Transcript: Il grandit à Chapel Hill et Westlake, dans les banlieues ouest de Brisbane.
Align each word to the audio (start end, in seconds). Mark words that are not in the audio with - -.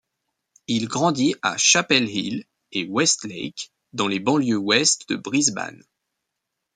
Il 0.65 0.87
grandit 0.87 1.35
à 1.43 1.57
Chapel 1.57 2.09
Hill 2.09 2.45
et 2.71 2.85
Westlake, 2.87 3.71
dans 3.93 4.07
les 4.07 4.19
banlieues 4.19 4.57
ouest 4.57 5.07
de 5.09 5.15
Brisbane. 5.15 5.83